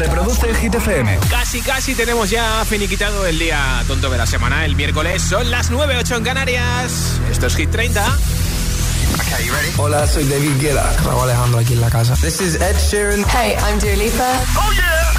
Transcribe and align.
Reproduce 0.00 0.54
Hit 0.54 0.74
FM. 0.74 1.18
Casi, 1.28 1.60
casi 1.60 1.94
tenemos 1.94 2.30
ya 2.30 2.64
finiquitado 2.64 3.26
el 3.26 3.38
día 3.38 3.84
tonto 3.86 4.08
de 4.08 4.16
la 4.16 4.24
semana. 4.26 4.64
El 4.64 4.74
miércoles 4.74 5.20
son 5.20 5.50
las 5.50 5.70
9.08 5.70 6.16
en 6.16 6.24
Canarias. 6.24 7.20
Esto 7.30 7.48
es 7.48 7.56
Hit 7.56 7.70
30. 7.70 8.02
Okay, 8.06 9.44
you 9.44 9.52
ready? 9.52 9.68
Hola, 9.76 10.06
soy 10.06 10.24
David 10.24 10.58
Guetta. 10.58 10.90
Raúl 11.04 11.24
Alejandro 11.24 11.60
aquí 11.60 11.74
en 11.74 11.82
la 11.82 11.90
casa. 11.90 12.14
This 12.14 12.40
is 12.40 12.54
Ed 12.54 12.76
Sheeran. 12.78 13.26
Hey, 13.28 13.58
I'm 13.60 13.78
Dua 13.78 13.94
Lipa. 13.94 14.40
¡Oh, 14.56 14.72
yeah! 14.72 15.12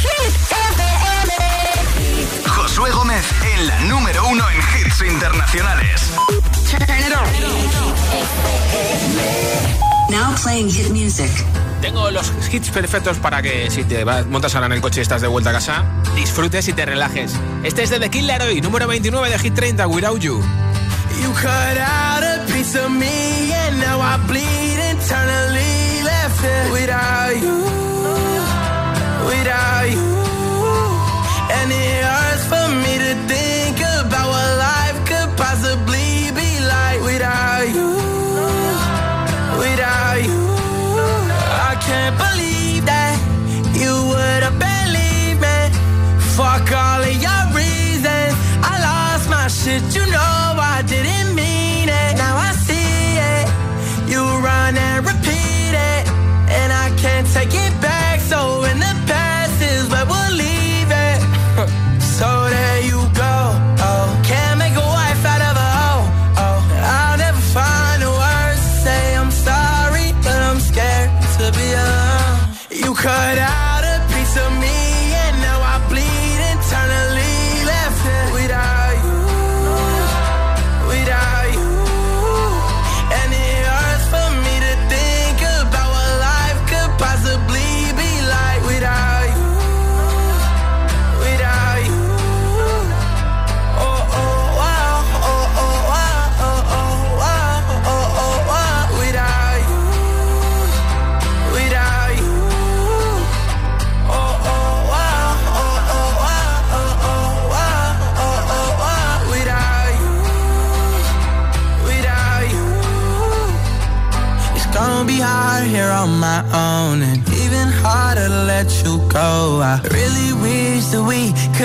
Hit 0.00 0.32
FM. 0.52 1.32
Josué 2.46 2.90
Gómez 2.92 3.24
en 3.56 3.66
la 3.66 3.80
número 3.80 4.28
uno 4.28 4.44
en 4.48 4.58
hits 4.58 5.02
internacionales. 5.02 6.02
Turn 6.70 6.82
it 6.82 7.12
on. 7.16 7.26
Now 10.08 10.36
playing 10.36 10.70
hit 10.70 10.90
music. 10.92 11.32
Tengo 11.80 12.10
los 12.10 12.32
hits 12.52 12.70
perfectos 12.70 13.18
para 13.18 13.40
que 13.42 13.70
si 13.70 13.84
te 13.84 14.04
montas 14.04 14.54
ahora 14.54 14.66
en 14.66 14.72
el 14.72 14.80
coche 14.80 15.00
y 15.00 15.02
estás 15.02 15.22
de 15.22 15.28
vuelta 15.28 15.50
a 15.50 15.52
casa, 15.54 15.84
disfrutes 16.14 16.68
y 16.68 16.72
te 16.72 16.84
relajes. 16.84 17.32
Este 17.62 17.82
es 17.82 17.90
de 17.90 17.98
The 17.98 18.10
Killer 18.10 18.42
hoy, 18.42 18.60
número 18.60 18.86
29 18.86 19.30
de 19.30 19.38
Hit 19.38 19.54
30, 19.54 19.86
Without 19.86 20.20
You. 20.20 20.42
And 31.52 31.72
it 31.72 32.04
without 32.04 32.44
for 32.46 32.68
me 32.68 32.98
to 32.98 33.14
think 33.26 33.80
about 33.80 34.28
what 34.30 34.56
life 34.58 34.98
could 35.04 35.36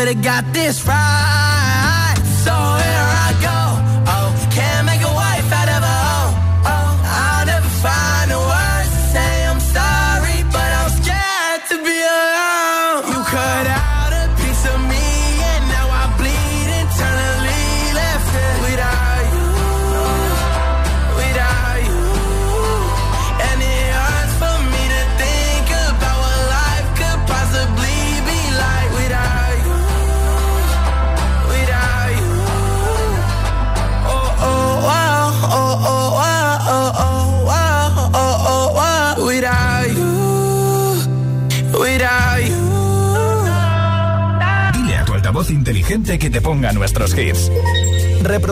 we 0.06 0.12
could've 0.12 0.24
got 0.24 0.54
this 0.54 0.86
right. 0.86 0.95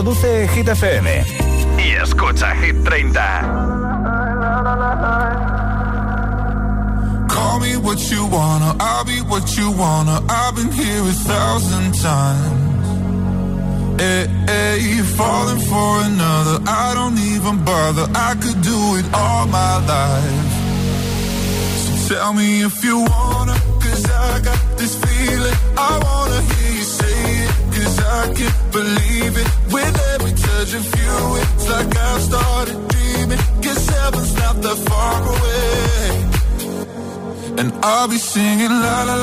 produce 0.03 0.32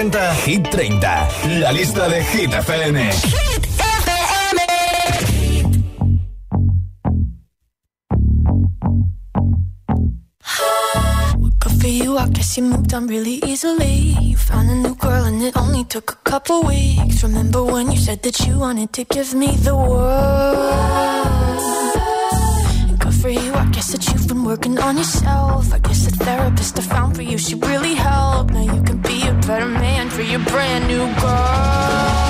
Presenta 0.00 0.32
Hit 0.46 0.70
30, 0.70 1.28
la 1.60 1.72
lista 1.72 2.08
de 2.08 2.22
Hit 2.22 2.54
FM. 2.54 3.10
Good 11.58 11.80
for 11.80 11.86
you, 11.86 12.16
I 12.16 12.28
guess 12.30 12.56
you 12.56 12.64
moved 12.64 12.94
on 12.94 13.08
really 13.08 13.40
easily. 13.44 14.16
You 14.22 14.36
found 14.36 14.70
a 14.70 14.74
new 14.74 14.94
girl 14.94 15.24
and 15.24 15.42
it 15.42 15.54
only 15.56 15.84
took 15.84 16.12
a 16.12 16.30
couple 16.30 16.62
weeks. 16.62 17.22
Remember 17.22 17.62
when 17.62 17.90
you 17.90 17.98
said 17.98 18.22
that 18.22 18.40
you 18.46 18.58
wanted 18.58 18.94
to 18.94 19.04
give 19.04 19.34
me 19.34 19.54
the 19.56 19.76
world? 19.76 20.56
Good 22.98 23.14
for 23.14 23.28
you, 23.28 23.52
I 23.52 23.66
guess 23.66 23.92
that 23.92 24.06
you've 24.08 24.28
been 24.28 24.44
working 24.44 24.78
on 24.78 24.96
yourself. 24.96 25.74
I 25.74 25.78
guess 25.78 26.06
the 26.06 26.24
therapist 26.24 26.78
I 26.78 26.82
found 26.82 27.16
for 27.16 27.22
you, 27.22 27.36
she 27.36 27.54
really 27.54 27.94
helped. 27.94 28.52
Now 28.54 28.62
you 28.62 28.82
can 28.82 28.98
be 29.02 29.26
a 29.26 29.34
better 29.46 29.66
man 29.66 29.89
for 30.20 30.26
your 30.26 30.40
brand 30.40 30.86
new 30.86 31.06
girl. 31.18 32.29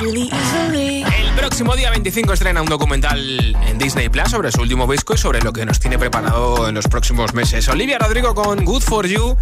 El 0.00 1.34
próximo 1.36 1.76
día 1.76 1.90
25 1.90 2.32
estrena 2.32 2.62
un 2.62 2.68
documental 2.68 3.54
en 3.66 3.76
Disney 3.76 4.08
Plus 4.08 4.30
sobre 4.30 4.50
su 4.50 4.62
último 4.62 4.90
disco 4.90 5.12
y 5.12 5.18
sobre 5.18 5.42
lo 5.42 5.52
que 5.52 5.66
nos 5.66 5.78
tiene 5.78 5.98
preparado 5.98 6.68
en 6.70 6.74
los 6.74 6.88
próximos 6.88 7.34
meses. 7.34 7.68
Olivia 7.68 7.98
Rodrigo 7.98 8.34
con 8.34 8.64
Good 8.64 8.80
for 8.80 9.06
You. 9.06 9.36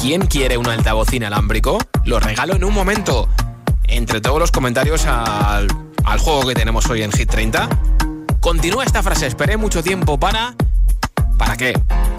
¿Quién 0.00 0.28
quiere 0.28 0.58
un 0.58 0.68
altavoz 0.68 1.12
inalámbrico? 1.12 1.78
Lo 2.04 2.20
regalo 2.20 2.54
en 2.54 2.62
un 2.62 2.72
momento. 2.72 3.28
Entre 3.88 4.20
todos 4.20 4.38
los 4.38 4.52
comentarios 4.52 5.06
al, 5.06 5.66
al 6.04 6.18
juego 6.20 6.46
que 6.46 6.54
tenemos 6.54 6.88
hoy 6.88 7.02
en 7.02 7.10
Hit 7.10 7.28
30. 7.28 7.68
Continúa 8.38 8.84
esta 8.84 9.02
frase. 9.02 9.26
Esperé 9.26 9.56
mucho 9.56 9.82
tiempo 9.82 10.20
para. 10.20 10.54
¿Para 11.36 11.56
qué? 11.56 11.72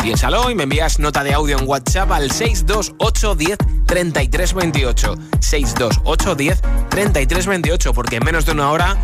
Piénsalo 0.03 0.49
y 0.49 0.55
me 0.55 0.63
envías 0.63 0.99
nota 0.99 1.23
de 1.23 1.33
audio 1.33 1.57
en 1.57 1.65
WhatsApp 1.65 2.11
al 2.11 2.31
628 2.31 3.35
10 3.35 3.57
33 3.85 4.53
28. 4.55 5.15
628 5.39 6.35
10 6.35 6.61
33 6.91 7.47
28, 7.47 7.93
porque 7.93 8.17
en 8.17 8.25
menos 8.25 8.45
de 8.45 8.51
una 8.51 8.69
hora 8.69 8.97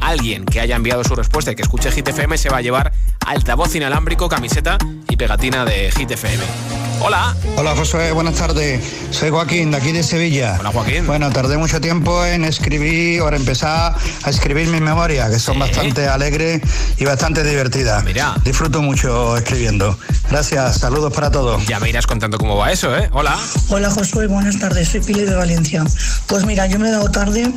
alguien 0.00 0.44
que 0.44 0.60
haya 0.60 0.76
enviado 0.76 1.04
su 1.04 1.14
respuesta 1.14 1.52
y 1.52 1.54
que 1.54 1.62
escuche 1.62 1.92
Hit 1.92 2.08
FM 2.08 2.36
se 2.38 2.48
va 2.48 2.56
a 2.56 2.62
llevar 2.62 2.92
altavoz 3.24 3.74
inalámbrico, 3.74 4.28
camiseta 4.28 4.78
y 5.08 5.16
pegatina 5.16 5.64
de 5.64 5.92
Hit 5.92 6.10
FM. 6.10 6.83
Hola. 7.06 7.36
Hola 7.58 7.76
Josué, 7.76 8.12
buenas 8.12 8.36
tardes. 8.36 8.82
Soy 9.10 9.28
Joaquín, 9.28 9.70
de 9.70 9.76
aquí 9.76 9.92
de 9.92 10.02
Sevilla. 10.02 10.56
Hola 10.58 10.70
Joaquín. 10.70 11.06
Bueno, 11.06 11.30
tardé 11.30 11.58
mucho 11.58 11.78
tiempo 11.78 12.24
en 12.24 12.46
escribir 12.46 13.20
o 13.20 13.28
en 13.28 13.34
empezar 13.34 13.94
a 14.22 14.30
escribir 14.30 14.68
mis 14.68 14.80
memorias, 14.80 15.30
que 15.30 15.38
son 15.38 15.58
bastante 15.58 16.08
alegres 16.08 16.62
y 16.96 17.04
bastante 17.04 17.44
divertidas. 17.44 18.02
Mira. 18.04 18.36
Disfruto 18.42 18.80
mucho 18.80 19.36
escribiendo. 19.36 19.98
Gracias, 20.30 20.78
saludos 20.78 21.12
para 21.12 21.30
todos. 21.30 21.66
Ya 21.66 21.78
me 21.78 21.90
irás 21.90 22.06
contando 22.06 22.38
cómo 22.38 22.56
va 22.56 22.72
eso, 22.72 22.96
¿eh? 22.96 23.10
Hola. 23.12 23.38
Hola 23.68 23.90
Josué, 23.90 24.26
buenas 24.26 24.58
tardes. 24.58 24.88
Soy 24.88 25.02
Pili 25.02 25.24
de 25.24 25.34
Valencia. 25.34 25.84
Pues 26.26 26.46
mira, 26.46 26.66
yo 26.68 26.78
me 26.78 26.88
he 26.88 26.90
dado 26.90 27.10
tarde 27.10 27.52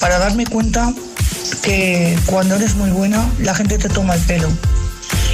para 0.00 0.18
darme 0.18 0.46
cuenta 0.46 0.92
que 1.62 2.18
cuando 2.26 2.56
eres 2.56 2.74
muy 2.74 2.90
buena, 2.90 3.24
la 3.38 3.54
gente 3.54 3.78
te 3.78 3.88
toma 3.88 4.16
el 4.16 4.20
pelo. 4.22 4.48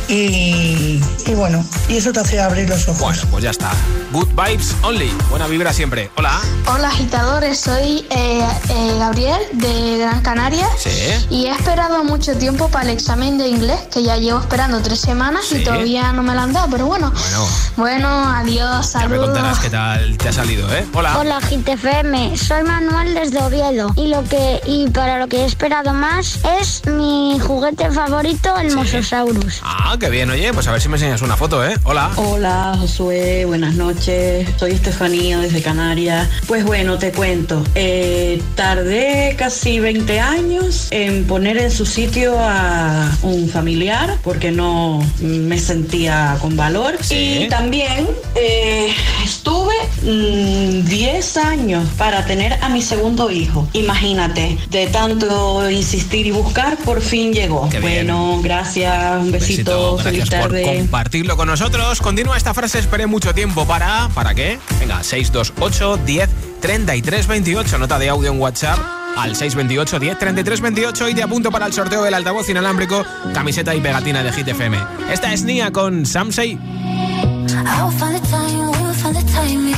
Y, 0.09 1.01
y, 1.27 1.35
bueno, 1.35 1.65
y 1.89 1.97
eso 1.97 2.13
te 2.13 2.21
hace 2.21 2.41
abrir 2.41 2.69
los 2.69 2.87
ojos. 2.89 3.01
Bueno, 3.01 3.23
pues 3.31 3.43
ya 3.45 3.51
está. 3.51 3.73
Good 4.13 4.29
vibes 4.29 4.75
only. 4.83 5.11
Buena 5.31 5.49
vibra 5.49 5.73
siempre. 5.73 6.11
Hola. 6.17 6.41
Hola 6.73 6.89
agitadores, 6.89 7.59
soy 7.61 8.07
eh, 8.11 8.47
eh, 8.69 8.97
Gabriel 9.01 9.41
de 9.55 9.99
Gran 9.99 10.21
Canaria. 10.23 10.69
Sí. 10.79 10.91
Y 11.29 11.47
he 11.47 11.51
esperado 11.51 12.05
mucho 12.05 12.37
tiempo 12.39 12.69
para 12.69 12.85
el 12.85 12.91
examen 12.91 13.37
de 13.37 13.49
inglés, 13.49 13.81
que 13.93 14.05
ya 14.05 14.17
llevo 14.17 14.39
esperando 14.39 14.81
tres 14.81 15.01
semanas 15.01 15.45
¿Sí? 15.49 15.57
y 15.57 15.65
todavía 15.65 16.13
no 16.13 16.23
me 16.23 16.35
lo 16.35 16.41
han 16.41 16.53
dado, 16.53 16.69
pero 16.71 16.87
bueno. 16.87 17.11
Bueno. 17.13 17.49
Bueno, 17.77 18.09
adiós, 18.09 18.93
Ya 18.93 19.01
me 19.01 19.09
saludos. 19.09 19.27
contarás 19.27 19.59
qué 19.59 19.71
tal 19.71 20.17
te 20.19 20.29
ha 20.29 20.33
salido, 20.33 20.73
¿eh? 20.73 20.87
Hola. 20.95 21.19
Hola 21.19 21.41
GTFM, 21.41 22.37
soy 22.37 22.63
Manuel 22.63 23.15
desde 23.15 23.43
Oviedo 23.43 23.93
y 23.97 24.07
lo 24.07 24.23
que 24.25 24.61
y 24.67 24.89
para 24.91 25.19
lo 25.19 25.27
que 25.29 25.39
he 25.43 25.45
esperado 25.45 25.93
más 25.93 26.39
es 26.61 26.87
mi 26.87 27.39
juguete 27.45 27.91
favorito, 27.91 28.57
el 28.59 28.75
Mosasaurus. 28.75 29.61
Ah, 29.63 29.96
qué 29.99 30.11
bien, 30.11 30.29
oye, 30.31 30.53
pues 30.53 30.67
a 30.69 30.73
ver 30.73 30.81
si 30.81 30.89
me 30.89 30.97
enseñas 30.97 31.23
una 31.23 31.37
foto, 31.37 31.65
¿eh? 31.65 31.75
Hola. 31.85 32.11
Hola 32.17 32.77
Josué, 32.79 33.45
buenas 33.47 33.75
noches. 33.75 34.49
Soy 34.57 34.73
Estefanía 34.73 35.39
desde 35.39 35.63
Canarias. 35.63 36.29
Pues 36.47 36.65
bueno, 36.65 36.99
te 36.99 37.13
cuento. 37.13 37.63
Eh, 37.75 38.43
tardé 38.55 39.35
casi 39.39 39.81
20 39.81 40.21
años 40.21 40.89
en 40.91 41.25
poner 41.27 41.57
en 41.57 41.71
su 41.71 41.87
sitio 41.87 42.37
a 42.39 43.11
un 43.23 43.49
familiar 43.49 44.19
porque 44.23 44.51
no 44.51 45.01
me 45.21 45.59
sentía 45.59 46.37
con 46.41 46.57
valor. 46.57 46.97
Y 47.11 47.49
también 47.49 48.07
eh, 48.35 48.93
estuve 49.25 49.75
mm, 50.03 50.85
10 50.85 51.37
años 51.39 51.89
para 51.97 52.25
tener 52.27 52.55
a 52.63 52.69
mi 52.69 52.83
segundo 52.83 53.31
hijo. 53.31 53.69
Imagínate, 53.73 54.59
de 54.71 54.87
tanto 54.89 55.71
insistir 55.71 56.27
y 56.27 56.33
buscar, 56.33 56.77
por 56.79 57.01
fin 57.01 57.33
llegó. 57.33 57.69
Qué 57.71 57.79
bien. 57.79 58.07
bueno, 58.07 58.41
gracias, 58.43 59.21
un 59.21 59.33
besito, 59.33 59.86
feliz 59.99 60.21
Gracias 60.29 60.41
por 60.43 60.51
tarde. 60.53 60.65
compartirlo 60.79 61.37
con 61.37 61.49
nosotros. 61.49 62.01
Continúa 62.01 62.37
esta 62.37 62.53
frase, 62.55 62.79
esperé 62.79 63.07
mucho 63.07 63.33
tiempo 63.35 63.67
para... 63.67 64.09
¿Para 64.15 64.35
qué? 64.35 64.59
Venga, 64.81 65.03
628 65.03 65.99
10 66.05 66.31
33 66.61 67.27
28. 67.27 67.79
Nota 67.79 67.99
de 67.99 68.09
audio 68.09 68.33
en 68.33 68.41
WhatsApp 68.41 68.79
al 69.17 69.35
628 69.37 69.99
10 69.99 70.19
33 70.19 70.61
28 70.61 71.09
y 71.09 71.15
te 71.15 71.23
apunto 71.23 71.51
para 71.51 71.67
el 71.67 71.73
sorteo 71.73 72.03
del 72.03 72.15
altavoz 72.15 72.49
inalámbrico, 72.49 73.05
camiseta 73.33 73.75
y 73.75 73.81
pegatina 73.81 74.23
de 74.23 74.33
Hit 74.33 74.49
FM. 74.49 74.77
Esta 75.11 75.33
es 75.33 75.43
Nia 75.43 75.71
con 75.73 76.05
Samsei. 76.05 76.53
I 76.53 77.83
will 77.83 77.91
find 77.93 78.15
the 78.15 78.21
time, 78.29 78.71
we 78.71 78.79
will 78.79 78.95
find 78.95 79.17
the 79.17 79.23
timing. 79.33 79.75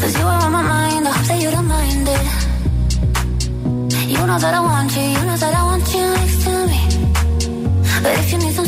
Cause 0.00 0.14
you 0.16 0.26
are 0.26 0.44
on 0.44 0.52
my 0.52 0.62
mind, 0.62 1.06
I 1.06 1.10
hope 1.10 1.26
that 1.26 1.40
you 1.42 1.50
don't 1.50 1.66
mind 1.66 2.08
it. 2.08 2.20
You 4.08 4.24
know 4.26 4.38
that 4.38 4.54
I 4.54 4.60
want 4.60 4.94
you, 4.94 5.17
if 8.06 8.32
you 8.32 8.38
need 8.38 8.54
some 8.54 8.67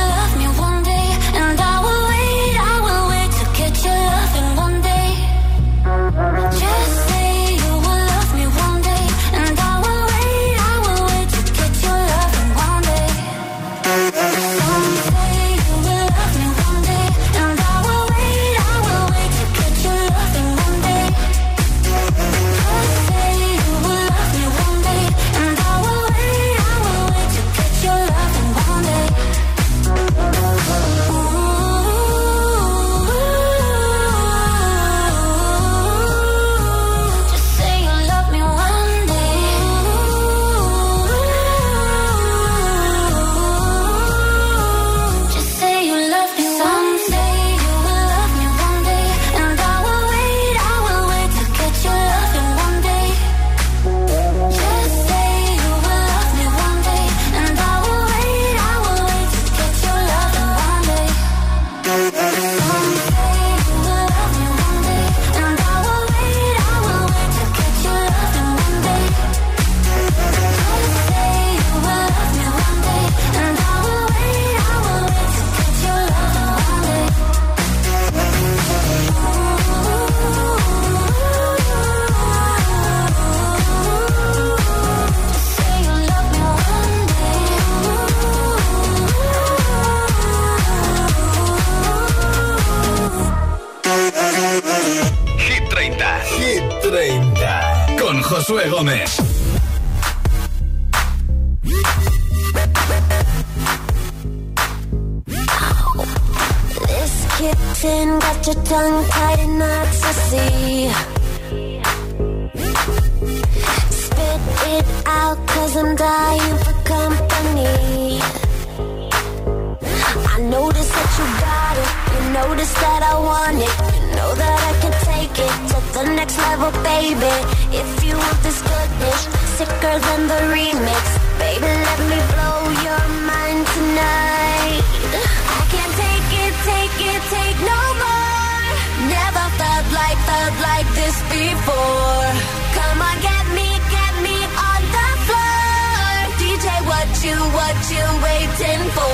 you 147.23 147.35
what 147.35 147.91
you 147.91 148.03
waiting 148.23 148.89
for. 148.95 149.11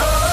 Oh. 0.00 0.27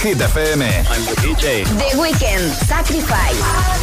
Hit 0.00 0.16
I'm 0.88 1.04
the 1.04 1.14
DJ. 1.20 1.62
The 1.66 2.00
Weekend, 2.00 2.50
Sacrifice. 2.54 3.79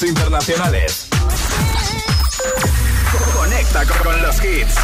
hits 0.00 0.02
internacionales. 0.02 1.06
Conecta 3.34 3.84
con 3.84 4.22
los 4.22 4.44
hits. 4.44 4.74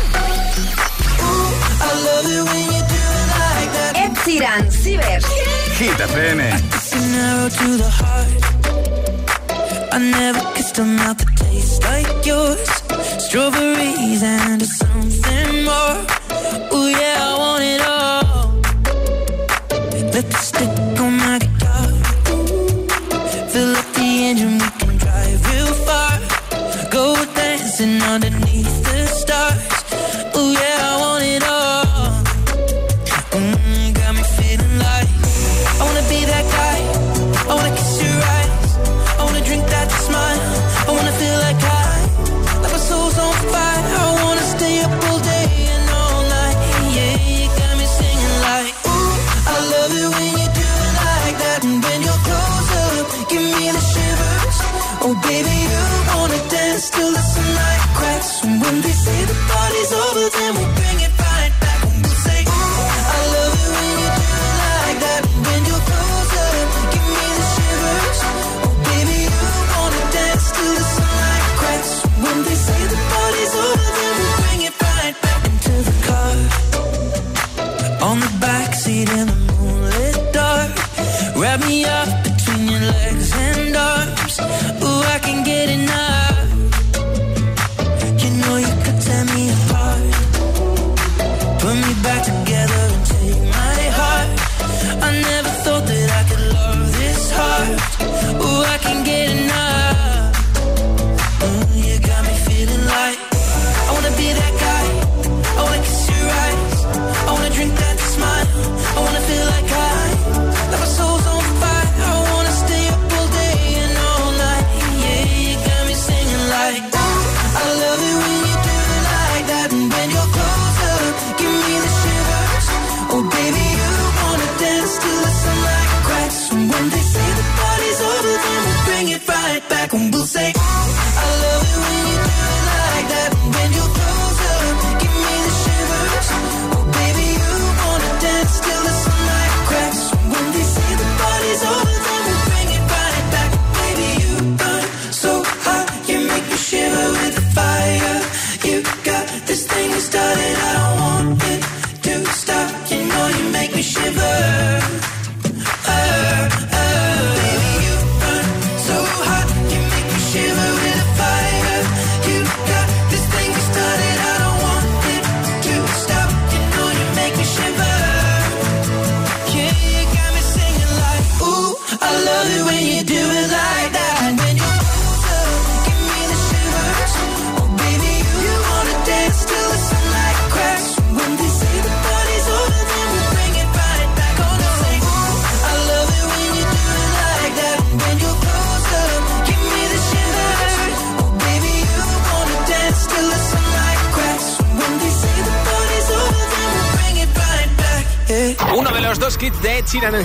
Ed 3.94 4.12
Sheeran, 4.24 4.70
Ciber. 4.70 5.22
Hit 5.78 6.00
FM. 6.00 6.40
I 9.92 9.98
never 9.98 10.40
kissed 10.54 10.78
a 10.78 10.84
mouth 10.84 11.18
that 11.18 11.36
tastes 11.36 11.80
like 11.84 12.26
yours. 12.26 12.68
Strawberries 13.18 14.22
and 14.22 14.65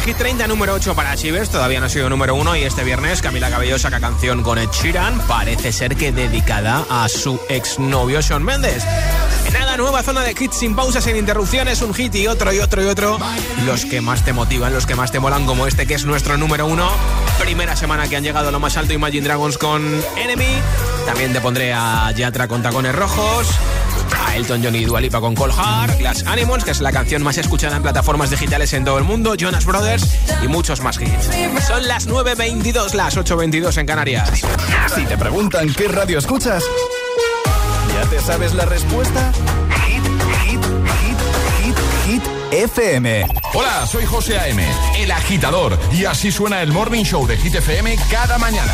hit 0.01 0.17
30 0.17 0.47
número 0.47 0.73
8 0.73 0.95
para 0.95 1.15
Chivers, 1.15 1.49
todavía 1.49 1.79
no 1.79 1.85
ha 1.85 1.89
sido 1.89 2.09
número 2.09 2.33
1 2.35 2.55
y 2.55 2.63
este 2.63 2.83
viernes 2.83 3.21
Camila 3.21 3.49
Cabello 3.49 3.77
saca 3.77 3.99
canción 3.99 4.41
con 4.41 4.57
Ed 4.57 4.69
Sheeran, 4.71 5.19
parece 5.27 5.71
ser 5.71 5.95
que 5.95 6.11
dedicada 6.11 6.85
a 6.89 7.07
su 7.07 7.39
exnovio 7.49 8.21
Sean 8.21 8.43
Mendes. 8.43 8.83
En 9.45 9.53
nada, 9.53 9.77
nueva 9.77 10.01
zona 10.01 10.21
de 10.21 10.31
hits 10.31 10.57
sin 10.57 10.75
pausas, 10.75 11.03
sin 11.03 11.15
interrupciones, 11.15 11.81
un 11.81 11.93
hit 11.93 12.15
y 12.15 12.27
otro 12.27 12.51
y 12.53 12.59
otro 12.59 12.83
y 12.83 12.85
otro. 12.85 13.19
Los 13.65 13.85
que 13.85 14.01
más 14.01 14.23
te 14.23 14.33
motivan, 14.33 14.73
los 14.73 14.85
que 14.85 14.95
más 14.95 15.11
te 15.11 15.19
molan, 15.19 15.45
como 15.45 15.67
este 15.67 15.85
que 15.85 15.93
es 15.93 16.05
nuestro 16.05 16.37
número 16.37 16.65
1. 16.65 16.89
Primera 17.39 17.75
semana 17.75 18.07
que 18.07 18.15
han 18.15 18.23
llegado 18.23 18.49
a 18.49 18.51
lo 18.51 18.59
más 18.59 18.77
alto 18.77 18.93
Imagine 18.93 19.23
Dragons 19.23 19.57
con 19.57 19.83
Enemy. 20.17 20.57
También 21.05 21.33
te 21.33 21.41
pondré 21.41 21.73
a 21.73 22.11
Yatra 22.11 22.47
con 22.47 22.61
tacones 22.61 22.95
rojos 22.95 23.47
a 24.31 24.37
Elton 24.37 24.61
John 24.63 24.75
y 24.75 24.85
Dua 24.85 25.01
Lipa 25.01 25.19
con 25.19 25.35
Cold 25.35 25.53
Heart, 25.53 25.99
Glass 25.99 26.23
Animals, 26.25 26.63
que 26.63 26.71
es 26.71 26.79
la 26.79 26.91
canción 26.91 27.21
más 27.21 27.37
escuchada 27.37 27.75
en 27.75 27.83
plataformas 27.83 28.29
digitales 28.29 28.71
en 28.73 28.85
todo 28.85 28.97
el 28.97 29.03
mundo, 29.03 29.35
Jonas 29.35 29.65
Brothers 29.65 30.07
y 30.41 30.47
muchos 30.47 30.81
más 30.81 30.99
hits. 30.99 31.29
Son 31.67 31.87
las 31.87 32.07
9.22, 32.07 32.93
las 32.93 33.17
8.22 33.17 33.77
en 33.77 33.85
Canarias. 33.85 34.29
Si 34.95 35.05
te 35.05 35.17
preguntan 35.17 35.73
qué 35.73 35.87
radio 35.87 36.19
escuchas, 36.19 36.63
¿ya 37.93 38.09
te 38.09 38.21
sabes 38.21 38.53
la 38.53 38.65
respuesta? 38.65 39.31
Hit, 39.85 40.03
hit, 40.45 40.61
hit, 41.01 41.17
hit, 41.63 41.75
hit, 42.05 42.23
FM. 42.51 43.25
Hola, 43.53 43.85
soy 43.85 44.05
José 44.05 44.37
A.M., 44.37 44.65
el 44.97 45.11
agitador, 45.11 45.77
y 45.91 46.05
así 46.05 46.31
suena 46.31 46.61
el 46.61 46.71
Morning 46.71 47.03
Show 47.03 47.27
de 47.27 47.37
Hit 47.37 47.55
FM 47.55 47.97
cada 48.09 48.37
mañana. 48.37 48.73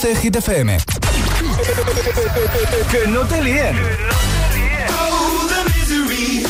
Reproduce 0.00 0.22
Hit 0.22 0.36
FM. 0.36 0.76
que 2.90 3.08
no 3.08 3.22
te 3.26 3.42
líen. 3.42 3.76
Oh, 4.90 5.48
the 5.48 5.60
misery. 5.74 6.44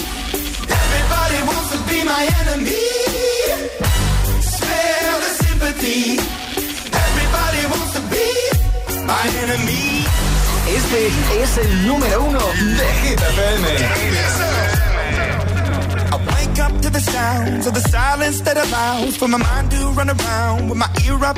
Everybody 0.68 1.38
wants 1.46 1.70
to 1.72 1.78
be 1.88 2.04
my 2.04 2.28
enemy. 2.40 2.88
Spare 4.42 5.20
the 5.24 5.32
sympathy. 5.44 6.18
Everybody 6.92 7.62
wants 7.72 7.92
to 7.94 8.00
be 8.12 8.28
my 9.06 9.26
enemy. 9.42 10.04
Este 10.68 11.10
es 11.42 11.58
el 11.58 11.86
número 11.86 12.24
uno 12.24 12.40
de 12.40 12.86
Hit 13.02 13.20
FM. 13.20 13.68
I 16.10 16.16
wake 16.16 16.58
up 16.60 16.80
to 16.82 16.90
the 16.90 17.00
sounds 17.00 17.66
of 17.66 17.72
the 17.74 17.80
silence 17.88 18.40
that 18.42 18.56
allows 18.58 19.16
for 19.16 19.28
my 19.28 19.38
mind 19.38 19.70
to 19.70 19.88
run 19.96 20.10
around 20.10 20.68
with 20.68 20.78
my 20.78 20.88
ear 21.06 21.22
up 21.24 21.37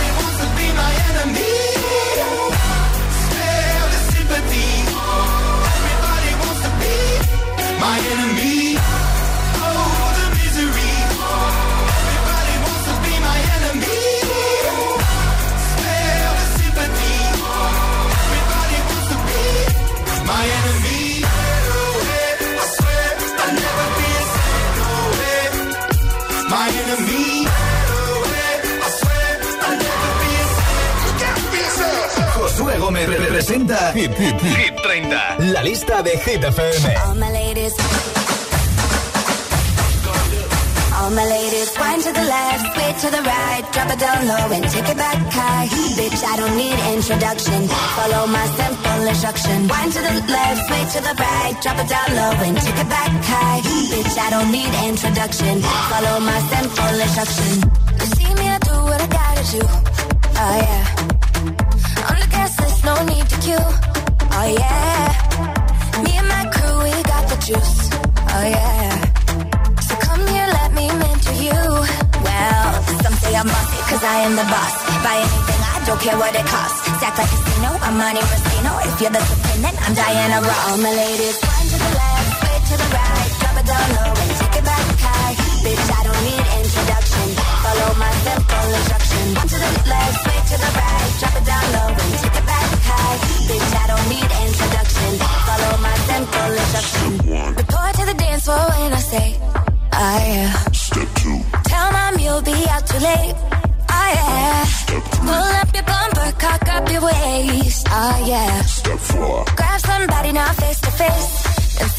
La 35.61 35.67
lista 35.67 36.01
de 36.01 36.17
Hit 36.17 36.43
FM. 36.43 36.95
All 37.05 37.15
my 37.17 37.29
ladies. 37.29 37.73
All 40.97 41.11
my 41.11 41.23
ladies, 41.23 41.69
wind 41.77 42.01
to 42.01 42.11
the 42.11 42.25
left, 42.25 42.73
sway 42.73 42.91
to 43.01 43.09
the 43.15 43.21
right, 43.21 43.63
drop 43.71 43.91
it 43.93 43.99
down 43.99 44.25
low 44.25 44.49
and 44.55 44.65
take 44.71 44.89
it 44.89 44.97
back 44.97 45.17
high. 45.29 45.67
Bitch, 45.93 46.23
I 46.23 46.35
don't 46.37 46.57
need 46.57 46.73
introduction. 46.97 47.67
Follow 47.93 48.25
my 48.25 48.47
simple 48.57 49.05
instruction. 49.05 49.67
Wind 49.67 49.93
to 49.93 50.01
the 50.01 50.15
left, 50.33 50.65
sway 50.65 50.83
to 50.93 50.99
the 51.05 51.13
right, 51.21 51.53
drop 51.61 51.77
it 51.77 51.89
down 51.93 52.09
low 52.09 52.33
and 52.41 52.57
take 52.57 52.79
it 52.81 52.89
back 52.89 53.11
high. 53.29 53.61
Bitch, 53.93 54.17
I 54.17 54.29
don't 54.31 54.51
need 54.51 54.73
introduction. 54.89 55.61
Follow 55.61 56.19
my 56.21 56.39
simple 56.49 56.95
instruction. 57.05 57.69
You 58.01 58.07
see 58.17 58.33
me, 58.33 58.49
I 58.49 58.57
do 58.65 58.75
what 58.89 58.99
I 58.99 59.07
gotta 59.13 59.43
do. 59.53 59.61
Oh 60.41 60.55
yeah. 60.65 62.09
On 62.09 62.17
the 62.17 62.27
gas 62.33 62.59
list, 62.59 62.83
no 62.83 62.95
need 63.05 63.29
to 63.29 63.37
queue. 63.45 63.67
Oh 64.33 64.55
yeah. 64.57 65.50
Juice. 67.51 67.89
Oh 68.31 68.45
yeah. 68.47 68.91
So 69.87 69.93
come 70.07 70.23
here, 70.31 70.47
let 70.59 70.71
me 70.71 70.87
mentor 70.87 71.37
you. 71.47 71.61
Well, 72.23 72.67
some 73.03 73.15
say 73.21 73.33
I'm 73.35 73.47
bossy, 73.47 73.79
cause 73.91 74.03
I 74.03 74.17
am 74.27 74.33
the 74.39 74.47
boss. 74.47 74.75
Buy 75.03 75.17
anything, 75.25 75.61
I 75.73 75.77
don't 75.87 76.01
care 76.01 76.17
what 76.17 76.33
it 76.35 76.47
costs. 76.47 76.79
Stack 76.99 77.17
like 77.19 77.27
a 77.27 77.37
casino, 77.43 77.69
I'm 77.87 77.95
Monte 77.99 78.21
Rustino. 78.31 78.71
If 78.87 78.95
you're 79.01 79.15
the 79.17 79.23
supreme, 79.29 79.61
then 79.65 79.75
I'm 79.83 79.93
Diana 79.93 80.39
Ross. 80.47 80.61
All 80.67 80.77
my 80.77 80.93
ladies, 81.03 81.37
one 81.43 81.67
to 81.71 81.77
the 81.83 81.91
left, 81.99 82.29
way 82.43 82.57
to 82.69 82.75
the 82.81 82.87
right. 82.95 83.29
Drop 83.41 83.55
it 83.59 83.65
down 83.67 83.87
low 83.97 84.11
and 84.21 84.31
take 84.39 84.55
it 84.59 84.65
back 84.71 84.85
high. 85.03 85.33
Bitch, 85.63 85.87
I 85.91 86.01
don't 86.07 86.21
need 86.27 86.40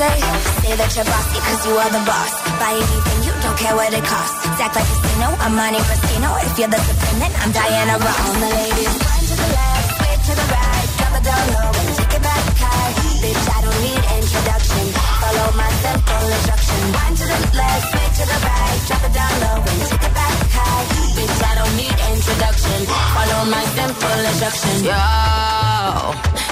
say, 0.03 0.19
say 0.63 0.75
that 0.75 0.91
you're 0.99 1.07
bossy 1.07 1.39
cause 1.47 1.63
you 1.67 1.75
are 1.79 1.93
the 1.95 2.03
boss. 2.03 2.33
Buy 2.59 2.75
anything, 2.75 3.19
you 3.27 3.33
don't 3.45 3.59
care 3.59 3.75
what 3.79 3.91
it 3.95 4.03
costs. 4.03 4.39
Act 4.59 4.75
like 4.75 4.83
a 4.83 4.97
casino, 4.99 5.29
I'm 5.45 5.55
Monte 5.55 5.79
Rustino. 5.87 6.31
If 6.43 6.55
you're 6.59 6.73
the 6.75 6.81
supreme, 6.83 7.23
I'm 7.43 7.51
Diana 7.55 7.95
Ross. 8.03 8.19
All 8.19 8.35
my 8.43 8.51
ladies, 8.51 8.95
one 8.99 9.25
to 9.31 9.35
the 9.39 9.49
left, 9.55 9.87
sway 9.95 10.15
to 10.27 10.33
the 10.41 10.47
right. 10.55 10.87
Drop 10.99 11.15
it 11.19 11.25
down 11.29 11.45
low 11.55 11.71
and 11.71 11.91
take 11.99 12.15
it 12.19 12.23
back 12.27 12.45
high. 12.63 12.91
Bitch, 13.23 13.47
I 13.47 13.59
don't 13.63 13.81
need 13.87 14.03
introduction. 14.19 14.85
Follow 15.23 15.49
my 15.63 15.71
simple 15.83 16.27
instruction. 16.35 16.81
Wind 16.97 17.15
to 17.21 17.27
the 17.31 17.39
left, 17.59 17.85
sway 17.93 18.09
to 18.19 18.25
the 18.33 18.39
right. 18.43 18.79
Drop 18.89 19.03
it 19.07 19.13
down 19.15 19.35
low 19.45 19.59
and 19.71 19.79
take 19.87 20.07
it 20.09 20.15
back 20.19 20.39
high. 20.57 20.85
Bitch, 21.15 21.41
I 21.47 21.53
don't 21.63 21.75
need 21.79 21.97
introduction. 22.11 22.79
Follow 22.91 23.41
my 23.55 23.65
simple 23.79 24.19
instruction. 24.31 24.75
Yo, 24.83 24.99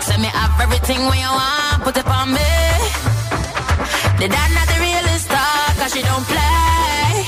send 0.06 0.20
me 0.22 0.30
up 0.38 0.54
everything 0.62 1.00
when 1.10 1.18
you 1.18 1.32
want, 1.34 1.82
put 1.82 1.98
it 1.98 2.06
on 2.06 2.30
me. 2.30 3.19
The 4.20 4.28
dad 4.28 4.52
not 4.52 4.68
the 4.68 4.76
realest 4.84 5.32
star, 5.32 5.64
cause 5.80 5.96
she 5.96 6.04
don't 6.04 6.26
play. 6.28 7.24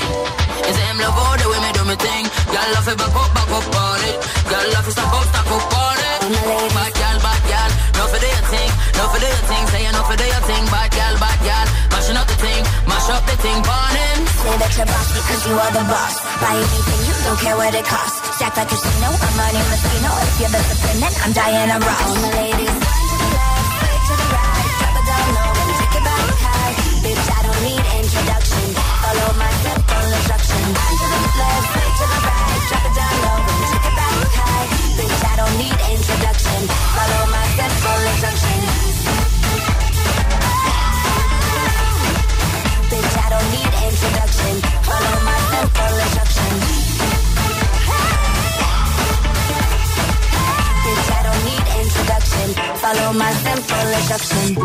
It's 0.61 0.77
him 0.77 1.01
love 1.01 1.17
all 1.17 1.33
the 1.41 1.49
way 1.49 1.57
me 1.65 1.69
do 1.73 1.81
me 1.89 1.97
thing. 1.97 2.29
Girl 2.53 2.69
love 2.77 2.85
it 2.85 2.97
back 3.01 3.17
up, 3.17 3.33
back 3.33 3.49
up 3.49 3.65
on 3.65 4.01
it. 4.13 4.17
Girl 4.45 4.67
love 4.77 4.85
it 4.85 4.93
stop 4.93 5.09
up, 5.09 5.25
stop 5.25 5.49
up 5.57 5.73
on 5.73 5.97
it. 5.97 6.21
Bad 6.77 6.93
girl, 6.93 7.17
bad 7.17 7.41
girl, 7.49 7.69
no 7.97 8.03
for 8.13 8.19
do 8.21 8.29
your 8.29 8.45
thing, 8.45 8.69
no 8.93 9.03
for 9.09 9.17
do 9.17 9.25
your 9.25 9.45
thing. 9.49 9.63
Say 9.73 9.81
you 9.81 9.89
no 9.89 10.01
for 10.05 10.17
do 10.21 10.25
your 10.29 10.43
thing, 10.45 10.63
bad 10.69 10.89
girl, 10.93 11.15
bad 11.17 11.39
girl. 11.41 11.67
Mashing 11.97 12.17
up 12.21 12.27
the 12.29 12.37
thing, 12.37 12.61
mash 12.85 13.09
up 13.09 13.25
the 13.25 13.35
thing, 13.41 13.57
burn 13.65 13.93
him. 13.97 14.19
Say 14.29 14.55
that 14.61 14.71
you're 14.77 14.85
boss 14.85 15.09
because 15.17 15.41
you 15.49 15.55
are 15.57 15.73
the 15.73 15.83
boss. 15.89 16.15
Buy 16.45 16.53
anything, 16.61 17.01
you 17.09 17.15
don't 17.25 17.39
care 17.41 17.57
what 17.57 17.73
it 17.73 17.89
costs. 17.89 18.21
Stack 18.37 18.53
like 18.53 18.69
a 18.69 18.77
casino, 18.77 19.09
I'm 19.09 19.33
running 19.41 19.65
Messino. 19.65 20.11
If 20.29 20.45
you're 20.45 20.53
disciplined, 20.53 21.01
then 21.01 21.13
I'm 21.25 21.33
Diana 21.33 21.81
Ross. 21.81 22.05
All 22.05 22.21
my 22.21 22.31
ladies, 22.37 22.77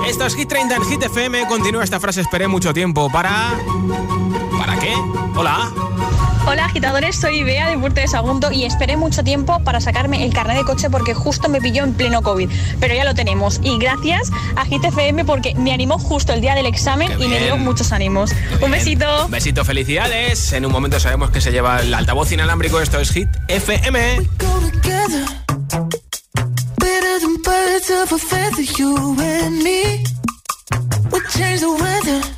Esto 0.07 0.27
es 0.27 0.35
Hit 0.35 0.49
30 0.49 0.77
en 0.77 0.83
Hit 0.85 1.03
FM. 1.03 1.47
Continúa 1.47 1.85
esta 1.85 2.01
frase, 2.01 2.21
esperé 2.21 2.49
mucho 2.49 2.73
tiempo. 2.73 3.11
Para... 3.11 3.53
¿Para 4.59 4.79
qué? 4.79 4.95
Hola. 5.37 5.71
Hola 6.51 6.65
agitadores, 6.65 7.15
soy 7.15 7.45
Bea 7.45 7.69
de 7.69 7.77
Puerto 7.77 8.01
de 8.01 8.09
Sagunto 8.09 8.51
y 8.51 8.65
esperé 8.65 8.97
mucho 8.97 9.23
tiempo 9.23 9.63
para 9.65 9.83
sacarme 9.83 10.25
el 10.25 10.33
carnet 10.33 10.57
de 10.57 10.65
coche 10.65 10.89
porque 10.89 11.13
justo 11.13 11.51
me 11.51 11.61
pilló 11.61 11.85
en 11.85 11.93
pleno 11.93 12.23
COVID. 12.23 12.49
Pero 12.81 12.95
ya 12.95 13.05
lo 13.05 13.15
tenemos 13.15 13.61
y 13.63 13.77
gracias 13.77 14.31
a 14.57 14.65
Hit 14.65 14.83
FM 14.83 15.27
porque 15.27 15.55
me 15.57 15.75
animó 15.75 15.99
justo 15.99 16.33
el 16.33 16.41
día 16.41 16.55
del 16.55 16.65
examen 16.65 17.13
y 17.21 17.29
me 17.29 17.39
dio 17.39 17.59
muchos 17.59 17.93
ánimos. 17.93 18.31
Un 18.63 18.71
besito. 18.71 19.27
Un 19.27 19.31
besito, 19.31 19.63
felicidades. 19.63 20.55
En 20.55 20.65
un 20.65 20.73
momento 20.73 20.99
sabemos 20.99 21.31
que 21.31 21.43
se 21.43 21.53
lleva 21.53 21.81
el 21.83 21.93
altavoz 21.93 22.33
inalámbrico. 22.33 22.81
Esto 22.81 22.99
es 22.99 23.11
Hit 23.11 23.29
FM. 23.49 24.17
go 24.39 24.59
together. 24.71 25.27
Better 26.79 27.21
than 27.21 27.43
birds 27.43 27.91
of 27.91 28.11
a 28.11 28.19
feather, 28.19 28.65
you 28.79 28.97
and 29.21 29.63
me. 29.63 30.03
We 31.13 31.21
change 31.29 31.61
the 31.61 31.69
weather. 31.69 32.38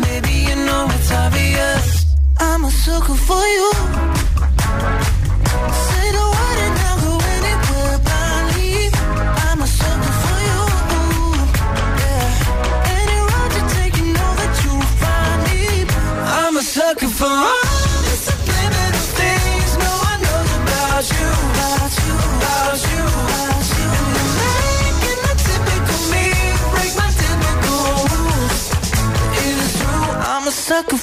it's 1.11 1.19
obvious. 1.19 2.15
I'm 2.39 2.65
a 2.65 2.71
sucker 2.71 3.15
for 3.15 3.43
you. 3.47 3.71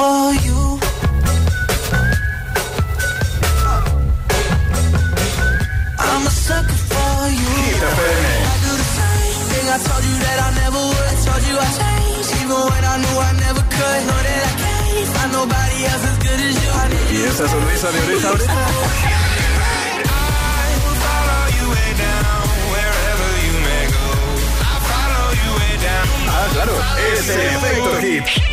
For 0.00 0.32
you. 0.46 0.60
I'm 6.08 6.22
a 6.30 6.32
sucker 6.46 6.80
for 6.90 7.16
you. 7.40 7.52
I 8.50 8.56
do 8.64 8.72
the 8.82 8.88
same 8.98 9.44
thing 9.52 9.66
I 9.76 9.78
told 9.88 10.02
you 10.08 10.16
that 10.24 10.38
I 10.46 10.50
never 10.62 10.80
would. 10.90 11.06
I 11.12 11.16
told 11.26 11.42
you 11.48 11.56
I 11.66 11.68
changed, 11.80 12.30
even 12.40 12.60
when 12.70 12.82
I 12.92 12.96
knew 13.02 13.16
I 13.28 13.32
never 13.44 13.62
could. 13.76 14.00
Know 14.08 14.20
that 14.28 14.42
I 14.50 14.52
can't 14.62 15.08
find 15.14 15.30
nobody 15.40 15.78
else 15.90 16.04
as 16.10 16.16
good 16.24 16.40
as 16.48 16.54
you. 16.62 16.70
I 16.80 16.84
need 16.92 17.06
¿Y 17.12 17.18
esa 17.30 17.44
sonrisa 17.52 17.86
de 17.92 17.98
oreja 18.04 18.28
a 18.28 18.32
oreja? 18.32 18.54
Ah, 26.32 26.46
claro, 26.54 26.74
ese 27.12 27.34
efecto 27.54 27.90
hit. 28.00 28.49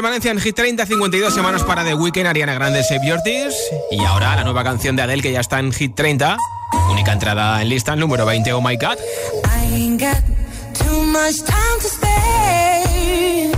Permanencia 0.00 0.30
en 0.30 0.40
Hit 0.40 0.56
30, 0.56 0.86
52 0.86 1.34
semanas 1.34 1.62
para 1.62 1.84
The 1.84 1.94
Weeknd, 1.94 2.26
Ariana 2.26 2.54
Grande, 2.54 2.82
Save 2.82 3.06
Your 3.06 3.20
Tears. 3.22 3.54
Y 3.90 4.02
ahora 4.02 4.34
la 4.34 4.44
nueva 4.44 4.64
canción 4.64 4.96
de 4.96 5.02
Adele 5.02 5.20
que 5.20 5.30
ya 5.30 5.40
está 5.40 5.58
en 5.58 5.72
Hit 5.72 5.94
30. 5.94 6.38
Única 6.90 7.12
entrada 7.12 7.60
en 7.60 7.68
lista, 7.68 7.94
número 7.96 8.24
20, 8.24 8.50
Oh 8.54 8.62
My 8.62 8.76
God. 8.76 8.96
I 9.44 9.74
ain't 9.74 10.00
got 10.00 10.16
too 10.72 11.02
much 11.04 11.42
time 11.44 11.80
to 11.82 11.88
spare. 11.88 13.52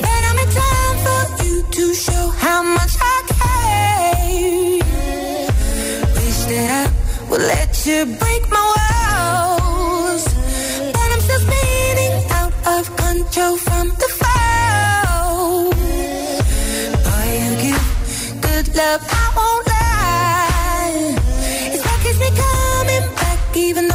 But 0.00 0.22
I'm 0.28 0.38
in 0.38 0.48
time 0.54 0.98
for 1.02 1.44
you 1.46 1.64
to 1.68 1.94
show 1.94 2.30
how 2.30 2.62
much 2.62 2.94
I 3.00 3.22
care. 3.40 4.78
Wish 6.14 6.44
that 6.46 6.86
I 6.86 7.28
would 7.28 7.42
let 7.42 7.84
you 7.84 8.06
break 8.06 8.48
my 8.48 8.62
walls. 8.76 10.24
But 10.92 11.08
I'm 11.10 11.20
still 11.22 11.40
spinning 11.40 12.22
out 12.30 12.52
of 12.78 12.96
control 12.96 13.56
from 13.56 13.88
the 13.88 14.11
love, 18.74 19.02
I 19.08 19.32
won't 19.36 19.66
lie. 19.66 21.16
It's 21.72 21.84
like 21.84 22.04
it's 22.06 22.18
me 22.18 22.30
coming 22.30 23.14
back, 23.14 23.56
even 23.56 23.91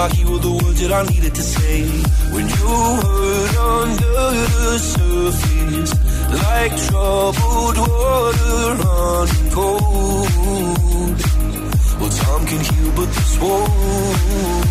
lock, 0.00 0.18
you 0.18 0.26
were 0.30 0.38
the 0.38 0.50
words 0.50 0.80
that 0.80 0.92
I 0.92 1.02
needed 1.12 1.34
to 1.34 1.42
say. 1.42 1.78
When 2.34 2.44
you 2.56 2.68
hurt 3.04 3.56
under 3.76 4.22
the 4.56 4.78
surface, 4.94 5.92
like 6.44 6.72
troubled 6.86 7.78
water 7.88 8.62
running 8.84 9.48
cold. 9.56 11.18
Well, 11.98 12.12
time 12.22 12.44
can 12.50 12.60
heal, 12.68 12.90
but 12.98 13.08
this 13.16 13.32
won't. 13.42 14.70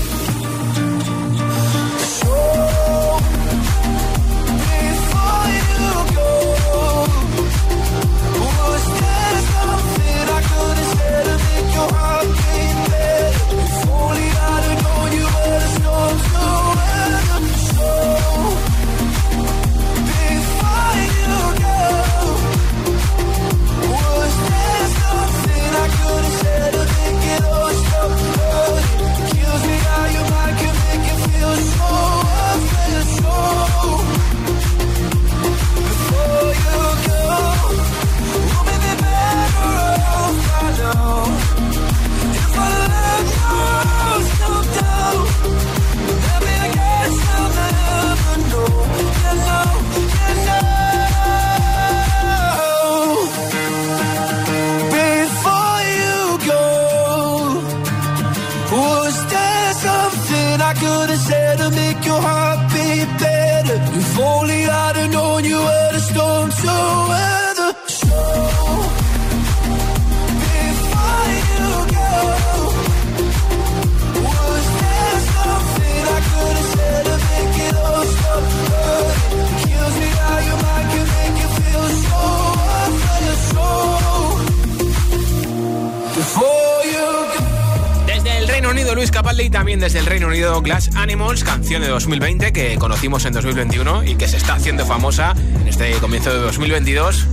De 91.79 91.87
2020 91.87 92.51
que 92.51 92.75
conocimos 92.77 93.23
en 93.25 93.33
2021 93.33 94.03
y 94.03 94.15
que 94.15 94.27
se 94.27 94.35
está 94.35 94.55
haciendo 94.55 94.85
famosa 94.85 95.33
en 95.61 95.67
este 95.67 95.91
comienzo 95.93 96.33
de 96.33 96.39
2022. 96.39 97.27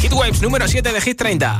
Hit 0.00 0.12
Waves 0.12 0.42
número 0.42 0.66
7 0.66 0.92
de 0.92 1.00
Hit 1.00 1.16
30. 1.16 1.58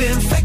never 0.00 0.39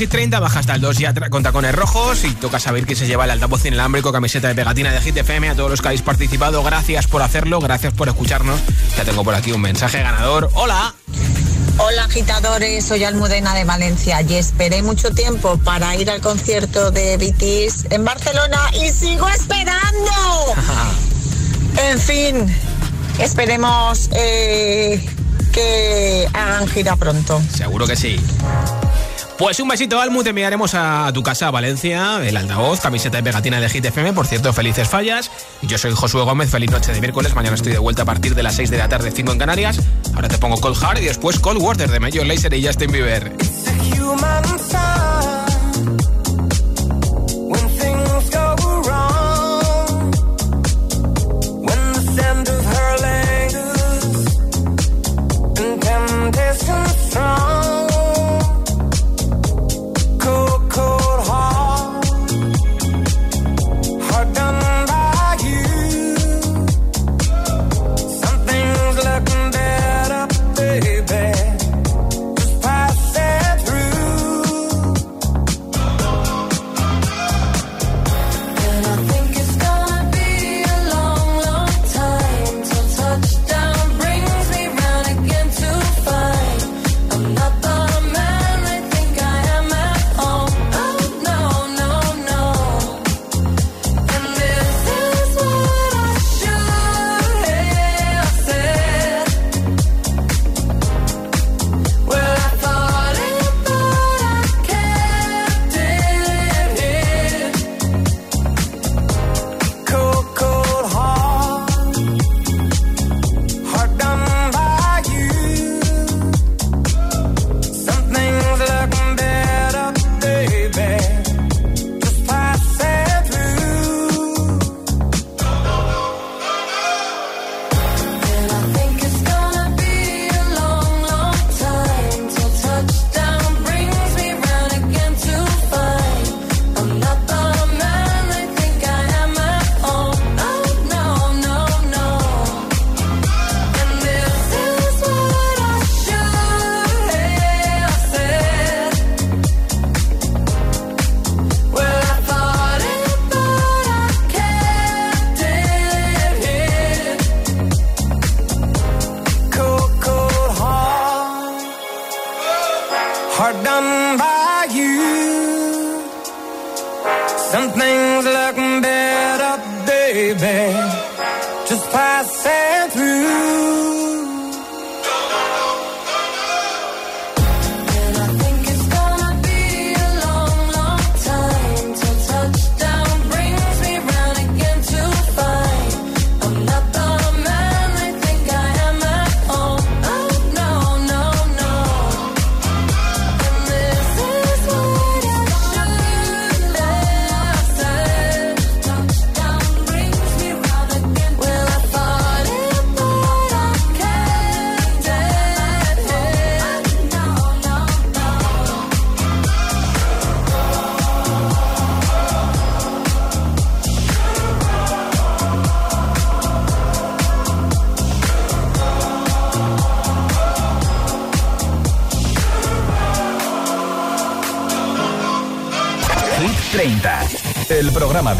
Hit 0.00 0.08
30, 0.08 0.40
baja 0.40 0.60
hasta 0.60 0.76
el 0.76 0.80
2 0.80 0.96
ya 0.96 1.12
con 1.28 1.42
tacones 1.42 1.74
rojos 1.74 2.24
y 2.24 2.32
toca 2.32 2.58
saber 2.58 2.86
quién 2.86 2.96
se 2.96 3.06
lleva 3.06 3.24
el 3.24 3.32
altavoz 3.32 3.66
inalámbrico, 3.66 4.10
camiseta 4.10 4.48
de 4.48 4.54
pegatina 4.54 4.90
de 4.92 5.00
Hit 5.02 5.14
FM. 5.14 5.50
A 5.50 5.54
todos 5.54 5.68
los 5.68 5.82
que 5.82 5.88
habéis 5.88 6.00
participado, 6.00 6.62
gracias 6.62 7.06
por 7.06 7.20
hacerlo, 7.20 7.60
gracias 7.60 7.92
por 7.92 8.08
escucharnos. 8.08 8.58
Ya 8.96 9.04
tengo 9.04 9.24
por 9.24 9.34
aquí 9.34 9.52
un 9.52 9.60
mensaje 9.60 10.02
ganador. 10.02 10.48
¡Hola! 10.54 10.94
Hola 11.76 12.04
agitadores, 12.04 12.86
soy 12.86 13.04
Almudena 13.04 13.54
de 13.54 13.64
Valencia 13.64 14.22
y 14.22 14.36
esperé 14.36 14.82
mucho 14.82 15.10
tiempo 15.10 15.58
para 15.58 15.94
ir 15.96 16.08
al 16.08 16.22
concierto 16.22 16.90
de 16.90 17.18
BTS 17.18 17.92
en 17.92 18.02
Barcelona 18.02 18.70
y 18.82 18.88
sigo 18.88 19.28
esperando. 19.28 20.10
en 21.90 21.98
fin, 21.98 22.56
esperemos 23.18 24.08
eh, 24.14 25.06
que 25.52 26.26
hagan 26.32 26.66
gira 26.68 26.96
pronto. 26.96 27.42
Seguro 27.54 27.86
que 27.86 27.96
sí. 27.96 28.18
Pues 29.40 29.58
un 29.58 29.68
besito, 29.68 29.98
Almu. 29.98 30.22
Te 30.22 30.28
enviaremos 30.28 30.74
a 30.74 31.10
tu 31.14 31.22
casa, 31.22 31.48
a 31.48 31.50
Valencia, 31.50 32.20
el 32.28 32.36
altavoz, 32.36 32.78
camiseta 32.78 33.20
y 33.20 33.22
pegatina 33.22 33.58
de 33.58 33.70
Hit 33.70 33.86
FM. 33.86 34.12
Por 34.12 34.26
cierto, 34.26 34.52
felices 34.52 34.86
fallas. 34.86 35.30
Yo 35.62 35.78
soy 35.78 35.92
Josué 35.92 36.20
Gómez. 36.24 36.50
Feliz 36.50 36.70
noche 36.70 36.92
de 36.92 37.00
miércoles. 37.00 37.34
Mañana 37.34 37.54
estoy 37.54 37.72
de 37.72 37.78
vuelta 37.78 38.02
a 38.02 38.04
partir 38.04 38.34
de 38.34 38.42
las 38.42 38.56
6 38.56 38.68
de 38.68 38.76
la 38.76 38.90
tarde, 38.90 39.10
5 39.10 39.32
en 39.32 39.38
Canarias. 39.38 39.80
Ahora 40.14 40.28
te 40.28 40.36
pongo 40.36 40.60
Cold 40.60 40.76
Hard 40.84 40.98
y 40.98 41.06
después 41.06 41.38
Cold 41.38 41.62
Water 41.62 41.90
de 41.90 42.00
Major 42.00 42.26
Lazer 42.26 42.52
y 42.52 42.66
Justin 42.66 42.92
Bieber. 42.92 43.32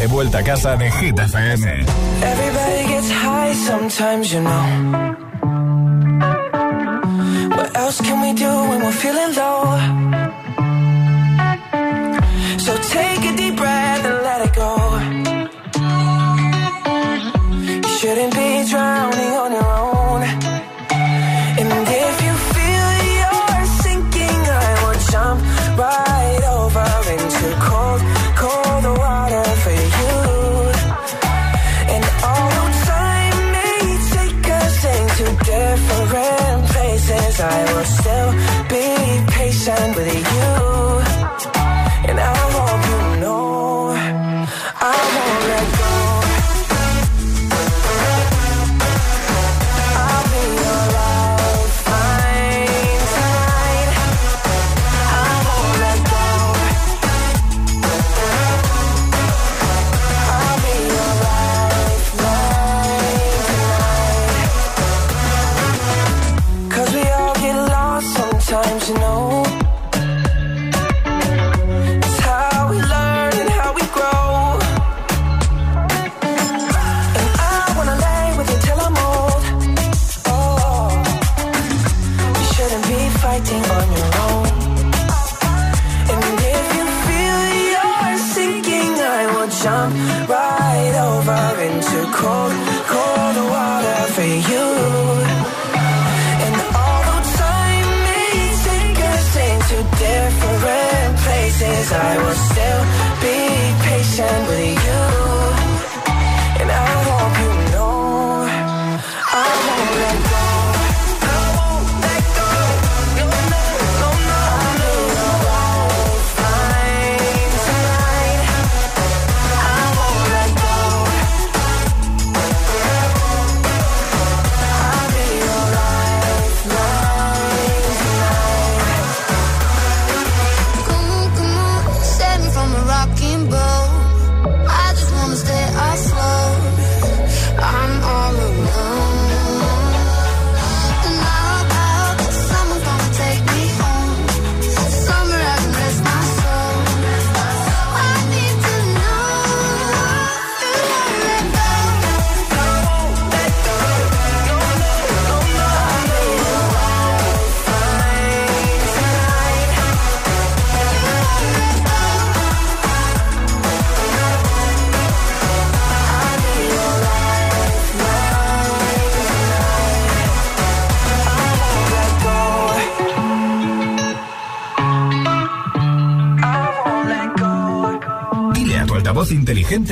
De 0.00 0.06
vuelta 0.06 0.38
a 0.38 0.42
casa 0.42 0.76
de 0.76 0.90
Hit 0.90 1.18
FM. 1.18 1.84
Everybody 2.22 2.88
gets 2.88 3.10
high 3.10 3.52
sometimes, 3.52 4.32
you 4.32 4.40
know. 4.40 4.64
What 7.56 7.76
else 7.76 8.00
can 8.00 8.22
we 8.22 8.32
do 8.32 8.50
when 8.70 8.82
we're 8.82 8.92
feeling 8.92 9.34
low? 9.36 9.59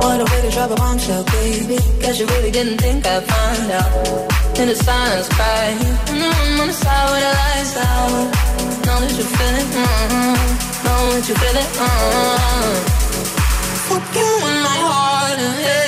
What 0.00 0.20
a 0.20 0.24
way 0.30 0.40
to 0.42 0.50
drop 0.50 0.70
a 0.70 0.76
bombshell, 0.76 1.24
baby. 1.24 1.78
Guess 2.00 2.20
you 2.20 2.26
really 2.26 2.50
didn't 2.50 2.78
think 2.78 3.06
I'd 3.06 3.24
find 3.24 3.70
out. 3.78 3.90
In 4.60 4.68
the 4.68 4.74
silence, 4.74 5.28
cry. 5.28 5.74
Mm 5.78 6.18
mm-hmm, 6.18 6.60
on 6.60 6.66
the 6.68 6.76
side 6.82 7.06
where 7.10 7.22
the 7.26 7.32
lights 7.40 7.76
out. 7.76 8.26
Know 8.86 8.98
that 9.02 9.14
you 9.18 9.26
feel 9.36 9.54
it. 9.62 9.68
Mm 9.74 9.86
-hmm. 10.10 10.36
Know 10.84 11.00
that 11.14 11.24
you 11.28 11.36
feel 11.42 11.56
it. 11.62 11.70
Mm 11.78 11.88
-hmm. 11.90 12.98
My 14.68 14.78
heart. 14.88 15.87